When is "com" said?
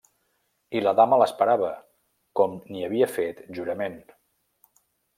2.41-2.57